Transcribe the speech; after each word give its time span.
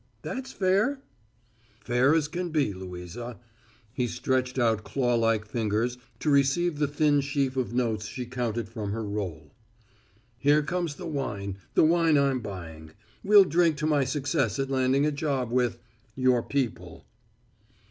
That's 0.23 0.51
fair?" 0.51 1.03
"Fair 1.81 2.15
as 2.15 2.27
can 2.27 2.49
be, 2.49 2.73
Louisa." 2.73 3.39
He 3.93 4.07
stretched 4.07 4.57
out 4.57 4.83
clawlike 4.83 5.45
fingers 5.45 5.99
to 6.21 6.31
receive 6.31 6.79
the 6.79 6.87
thin 6.87 7.21
sheaf 7.21 7.55
of 7.55 7.75
notes 7.75 8.07
she 8.07 8.25
counted 8.25 8.67
from 8.67 8.93
her 8.93 9.03
roll. 9.05 9.53
"Here 10.39 10.63
comes 10.63 10.95
the 10.95 11.05
wine 11.05 11.57
the 11.75 11.83
wine 11.83 12.17
I'm 12.17 12.39
buying. 12.39 12.93
We'll 13.23 13.43
drink 13.45 13.77
to 13.77 13.85
my 13.85 14.03
success 14.03 14.57
at 14.57 14.71
landing 14.71 15.05
a 15.05 15.11
job 15.11 15.51
with 15.51 15.77
your 16.15 16.41
people." 16.41 17.05